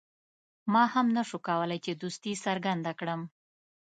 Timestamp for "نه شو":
1.17-1.37